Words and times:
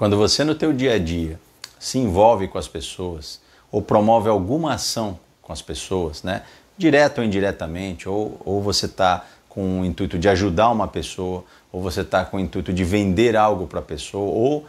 Quando 0.00 0.16
você 0.16 0.44
no 0.44 0.54
teu 0.54 0.72
dia 0.72 0.94
a 0.94 0.98
dia 0.98 1.38
se 1.78 1.98
envolve 1.98 2.48
com 2.48 2.56
as 2.56 2.66
pessoas 2.66 3.38
ou 3.70 3.82
promove 3.82 4.30
alguma 4.30 4.72
ação 4.72 5.18
com 5.42 5.52
as 5.52 5.60
pessoas, 5.60 6.22
né? 6.22 6.40
Direto 6.78 7.18
ou 7.18 7.24
indiretamente, 7.24 8.08
ou, 8.08 8.40
ou 8.42 8.62
você 8.62 8.86
está 8.86 9.26
com 9.46 9.82
o 9.82 9.84
intuito 9.84 10.18
de 10.18 10.26
ajudar 10.26 10.70
uma 10.70 10.88
pessoa, 10.88 11.44
ou 11.70 11.82
você 11.82 12.00
está 12.00 12.24
com 12.24 12.38
o 12.38 12.40
intuito 12.40 12.72
de 12.72 12.82
vender 12.82 13.36
algo 13.36 13.66
para 13.66 13.80
a 13.80 13.82
pessoa, 13.82 14.24
ou 14.24 14.64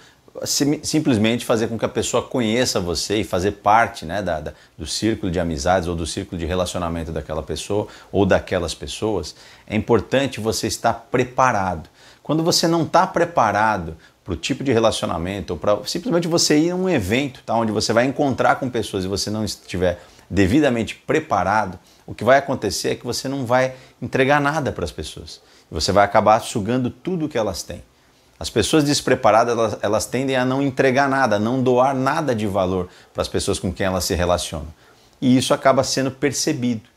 simplesmente 0.84 1.46
fazer 1.46 1.70
com 1.70 1.80
que 1.80 1.86
a 1.86 1.90
pessoa 1.90 2.22
conheça 2.24 2.82
você 2.82 3.22
e 3.22 3.24
fazer 3.24 3.52
parte 3.52 4.06
né, 4.06 4.22
da, 4.22 4.42
da, 4.42 4.54
do 4.78 4.86
círculo 4.86 5.32
de 5.32 5.40
amizades 5.40 5.88
ou 5.88 5.96
do 5.96 6.06
círculo 6.06 6.38
de 6.38 6.46
relacionamento 6.46 7.10
daquela 7.10 7.42
pessoa 7.42 7.88
ou 8.12 8.26
daquelas 8.26 8.74
pessoas, 8.74 9.34
é 9.66 9.78
importante 9.78 10.42
você 10.42 10.68
estar 10.68 11.08
preparado. 11.10 11.90
Quando 12.22 12.44
você 12.44 12.68
não 12.68 12.84
está 12.84 13.08
preparado 13.08 13.98
para 14.24 14.34
o 14.34 14.38
tipo 14.38 14.64
de 14.64 14.72
relacionamento, 14.72 15.54
ou 15.54 15.60
para 15.60 15.84
simplesmente 15.86 16.28
você 16.28 16.58
ir 16.58 16.72
a 16.72 16.76
um 16.76 16.88
evento 16.88 17.42
tá, 17.44 17.56
onde 17.56 17.72
você 17.72 17.92
vai 17.92 18.06
encontrar 18.06 18.56
com 18.56 18.70
pessoas 18.70 19.04
e 19.04 19.08
você 19.08 19.30
não 19.30 19.44
estiver 19.44 20.00
devidamente 20.30 20.96
preparado, 20.96 21.78
o 22.06 22.14
que 22.14 22.24
vai 22.24 22.38
acontecer 22.38 22.90
é 22.90 22.96
que 22.96 23.06
você 23.06 23.28
não 23.28 23.46
vai 23.46 23.74
entregar 24.02 24.40
nada 24.40 24.72
para 24.72 24.86
as 24.86 24.92
pessoas. 24.92 25.42
Você 25.70 25.92
vai 25.92 26.06
acabar 26.06 26.40
sugando 26.42 26.90
tudo 26.90 27.28
que 27.28 27.38
elas 27.38 27.64
têm. 27.64 27.84
As 28.40 28.50
pessoas 28.50 28.84
despreparadas, 28.84 29.54
elas, 29.54 29.78
elas 29.82 30.06
tendem 30.06 30.36
a 30.36 30.44
não 30.44 30.62
entregar 30.62 31.08
nada, 31.08 31.36
a 31.36 31.40
não 31.40 31.62
doar 31.62 31.94
nada 31.94 32.34
de 32.34 32.48
valor 32.48 32.90
para 33.14 33.22
as 33.22 33.28
pessoas 33.28 33.60
com 33.60 33.72
quem 33.72 33.86
elas 33.86 34.04
se 34.04 34.16
relacionam. 34.16 34.68
E 35.22 35.38
isso 35.38 35.54
acaba 35.54 35.84
sendo 35.84 36.10
percebido. 36.10 36.90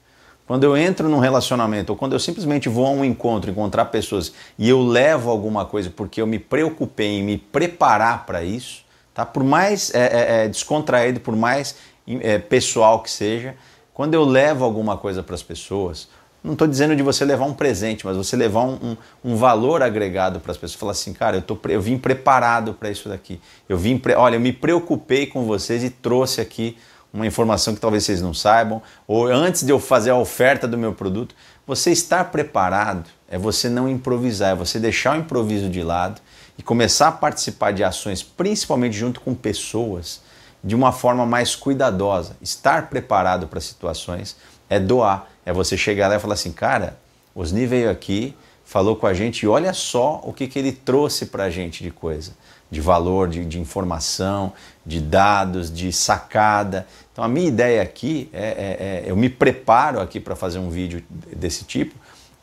Quando 0.46 0.64
eu 0.64 0.76
entro 0.76 1.08
num 1.08 1.18
relacionamento 1.18 1.90
ou 1.90 1.96
quando 1.96 2.12
eu 2.12 2.18
simplesmente 2.18 2.68
vou 2.68 2.86
a 2.86 2.90
um 2.90 3.04
encontro, 3.04 3.50
encontrar 3.50 3.86
pessoas 3.86 4.32
e 4.58 4.68
eu 4.68 4.82
levo 4.82 5.30
alguma 5.30 5.64
coisa 5.64 5.90
porque 5.90 6.20
eu 6.20 6.26
me 6.26 6.38
preocupei 6.38 7.18
em 7.18 7.22
me 7.22 7.38
preparar 7.38 8.26
para 8.26 8.44
isso, 8.44 8.84
tá? 9.14 9.24
por 9.24 9.42
mais 9.42 9.94
é, 9.94 10.00
é, 10.00 10.44
é 10.44 10.48
descontraído, 10.48 11.20
por 11.20 11.34
mais 11.34 11.76
é, 12.06 12.38
pessoal 12.38 13.02
que 13.02 13.10
seja, 13.10 13.54
quando 13.94 14.12
eu 14.12 14.24
levo 14.24 14.64
alguma 14.64 14.98
coisa 14.98 15.22
para 15.22 15.34
as 15.34 15.42
pessoas, 15.42 16.08
não 16.42 16.52
estou 16.52 16.68
dizendo 16.68 16.94
de 16.94 17.02
você 17.02 17.24
levar 17.24 17.46
um 17.46 17.54
presente, 17.54 18.04
mas 18.04 18.18
você 18.18 18.36
levar 18.36 18.64
um, 18.64 18.74
um, 18.74 18.96
um 19.32 19.36
valor 19.36 19.82
agregado 19.82 20.40
para 20.40 20.52
as 20.52 20.58
pessoas. 20.58 20.78
Falar 20.78 20.92
assim, 20.92 21.14
cara, 21.14 21.38
eu, 21.38 21.42
tô, 21.42 21.58
eu 21.70 21.80
vim 21.80 21.96
preparado 21.96 22.74
para 22.74 22.90
isso 22.90 23.08
daqui. 23.08 23.40
Eu 23.66 23.78
vim, 23.78 23.98
olha, 24.14 24.36
eu 24.36 24.40
me 24.40 24.52
preocupei 24.52 25.24
com 25.24 25.46
vocês 25.46 25.82
e 25.82 25.88
trouxe 25.88 26.42
aqui 26.42 26.76
uma 27.14 27.26
informação 27.26 27.74
que 27.74 27.80
talvez 27.80 28.02
vocês 28.02 28.20
não 28.20 28.34
saibam, 28.34 28.82
ou 29.06 29.28
antes 29.28 29.62
de 29.62 29.70
eu 29.70 29.78
fazer 29.78 30.10
a 30.10 30.16
oferta 30.16 30.66
do 30.66 30.76
meu 30.76 30.92
produto. 30.92 31.34
Você 31.64 31.92
estar 31.92 32.24
preparado 32.24 33.08
é 33.28 33.38
você 33.38 33.68
não 33.68 33.88
improvisar, 33.88 34.50
é 34.50 34.54
você 34.54 34.80
deixar 34.80 35.16
o 35.16 35.20
improviso 35.20 35.70
de 35.70 35.82
lado 35.82 36.20
e 36.58 36.62
começar 36.62 37.08
a 37.08 37.12
participar 37.12 37.72
de 37.72 37.84
ações, 37.84 38.22
principalmente 38.22 38.96
junto 38.96 39.20
com 39.20 39.32
pessoas, 39.32 40.20
de 40.62 40.74
uma 40.74 40.90
forma 40.90 41.24
mais 41.24 41.54
cuidadosa. 41.54 42.36
Estar 42.42 42.90
preparado 42.90 43.46
para 43.46 43.60
situações 43.60 44.36
é 44.68 44.80
doar 44.80 45.28
é 45.46 45.52
você 45.52 45.76
chegar 45.76 46.08
lá 46.08 46.16
e 46.16 46.18
falar 46.18 46.34
assim, 46.34 46.52
cara, 46.52 46.98
Osni 47.34 47.66
veio 47.66 47.90
aqui, 47.90 48.34
falou 48.64 48.96
com 48.96 49.06
a 49.06 49.14
gente 49.14 49.42
e 49.42 49.46
olha 49.46 49.72
só 49.72 50.20
o 50.24 50.32
que, 50.32 50.46
que 50.48 50.58
ele 50.58 50.72
trouxe 50.72 51.26
para 51.26 51.44
a 51.44 51.50
gente 51.50 51.82
de 51.82 51.90
coisa, 51.90 52.32
de 52.70 52.80
valor, 52.80 53.28
de, 53.28 53.44
de, 53.44 53.60
informação, 53.60 54.52
de 54.84 55.00
dados, 55.00 55.72
de 55.72 55.92
sacada. 55.92 56.86
Então 57.12 57.22
a 57.22 57.28
minha 57.28 57.46
ideia 57.46 57.82
aqui 57.82 58.28
é, 58.32 58.42
é, 58.42 59.04
é 59.06 59.10
eu 59.10 59.16
me 59.16 59.28
preparo 59.28 60.00
aqui 60.00 60.18
para 60.18 60.34
fazer 60.34 60.58
um 60.58 60.70
vídeo 60.70 61.04
desse 61.36 61.64
tipo 61.64 61.94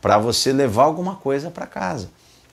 para 0.02 0.18
você 0.18 0.52
levar 0.52 0.84
alguma 0.84 1.16
coisa 1.16 1.52
para 1.52 1.68
casa, 1.68 2.10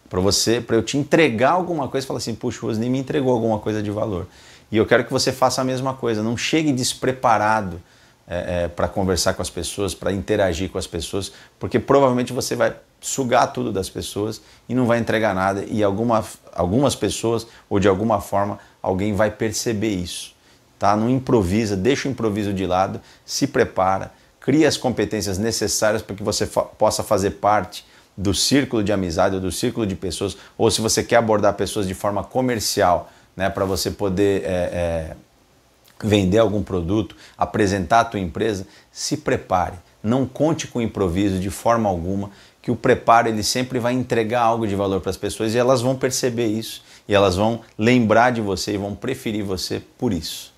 para 0.08 0.20
você, 0.20 0.60
para 0.60 0.76
eu 0.76 0.82
te 0.82 0.98
entregar 0.98 1.52
alguma 1.52 1.88
coisa, 1.88 2.06
falar 2.06 2.18
assim, 2.18 2.34
puxa, 2.34 2.64
o 2.64 2.68
Osni 2.68 2.90
me 2.90 2.98
entregou 2.98 3.32
alguma 3.32 3.58
coisa 3.58 3.82
de 3.82 3.90
valor. 3.90 4.26
E 4.70 4.76
eu 4.76 4.84
quero 4.84 5.04
que 5.04 5.12
você 5.12 5.32
faça 5.32 5.62
a 5.62 5.64
mesma 5.64 5.94
coisa, 5.94 6.22
não 6.22 6.36
chegue 6.36 6.72
despreparado 6.72 7.80
é, 8.28 8.64
é, 8.64 8.68
para 8.68 8.86
conversar 8.86 9.32
com 9.34 9.40
as 9.40 9.48
pessoas, 9.48 9.94
para 9.94 10.12
interagir 10.12 10.68
com 10.68 10.76
as 10.76 10.86
pessoas, 10.86 11.32
porque 11.58 11.78
provavelmente 11.78 12.32
você 12.32 12.54
vai 12.54 12.76
sugar 13.00 13.46
tudo 13.48 13.72
das 13.72 13.88
pessoas 13.88 14.42
e 14.68 14.74
não 14.74 14.86
vai 14.86 14.98
entregar 14.98 15.34
nada 15.34 15.64
e 15.66 15.82
alguma, 15.82 16.22
algumas 16.52 16.94
pessoas 16.94 17.46
ou 17.70 17.80
de 17.80 17.88
alguma 17.88 18.20
forma 18.20 18.58
alguém 18.82 19.14
vai 19.14 19.30
perceber 19.30 19.90
isso. 19.90 20.34
Tá? 20.78 20.94
Não 20.94 21.08
improvisa, 21.08 21.76
deixa 21.76 22.06
o 22.08 22.10
improviso 22.10 22.52
de 22.52 22.66
lado, 22.66 23.00
se 23.24 23.46
prepara, 23.46 24.12
cria 24.38 24.68
as 24.68 24.76
competências 24.76 25.38
necessárias 25.38 26.02
para 26.02 26.14
que 26.14 26.22
você 26.22 26.46
fa 26.46 26.62
possa 26.62 27.02
fazer 27.02 27.32
parte 27.32 27.84
do 28.16 28.34
círculo 28.34 28.82
de 28.82 28.92
amizade 28.92 29.36
ou 29.36 29.40
do 29.40 29.52
círculo 29.52 29.86
de 29.86 29.94
pessoas, 29.94 30.36
ou 30.56 30.70
se 30.70 30.80
você 30.80 31.04
quer 31.04 31.16
abordar 31.16 31.54
pessoas 31.54 31.86
de 31.86 31.94
forma 31.94 32.24
comercial, 32.24 33.10
né, 33.36 33.48
para 33.48 33.64
você 33.64 33.92
poder 33.92 34.42
é, 34.42 34.46
é, 34.46 35.16
vender 36.02 36.38
algum 36.38 36.62
produto, 36.62 37.16
apresentar 37.36 38.00
a 38.00 38.04
tua 38.04 38.20
empresa, 38.20 38.66
se 38.92 39.16
prepare. 39.16 39.76
Não 40.02 40.26
conte 40.26 40.66
com 40.66 40.80
improviso 40.80 41.38
de 41.38 41.50
forma 41.50 41.88
alguma, 41.88 42.30
que 42.62 42.70
o 42.70 42.76
preparo 42.76 43.28
ele 43.28 43.42
sempre 43.42 43.78
vai 43.78 43.94
entregar 43.94 44.42
algo 44.42 44.66
de 44.66 44.74
valor 44.74 45.00
para 45.00 45.10
as 45.10 45.16
pessoas 45.16 45.54
e 45.54 45.58
elas 45.58 45.80
vão 45.80 45.96
perceber 45.96 46.46
isso 46.46 46.82
e 47.08 47.14
elas 47.14 47.36
vão 47.36 47.60
lembrar 47.78 48.30
de 48.30 48.40
você 48.40 48.74
e 48.74 48.76
vão 48.76 48.94
preferir 48.94 49.42
você 49.42 49.82
por 49.96 50.12
isso. 50.12 50.52